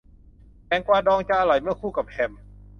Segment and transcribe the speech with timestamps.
[0.67, 2.31] แตงกวาดองจะอร่อย เมื่อคู่กับแฮม